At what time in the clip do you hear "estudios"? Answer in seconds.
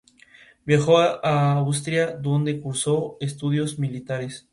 3.19-3.77